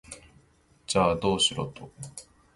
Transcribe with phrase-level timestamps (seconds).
[0.87, 1.91] じゃあ、どうしろと？